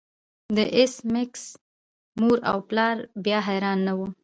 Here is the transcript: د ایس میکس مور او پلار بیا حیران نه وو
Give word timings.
د 0.55 0.57
ایس 0.75 0.93
میکس 1.13 1.43
مور 2.19 2.37
او 2.51 2.57
پلار 2.69 2.95
بیا 3.25 3.39
حیران 3.47 3.79
نه 3.87 3.93
وو 3.97 4.07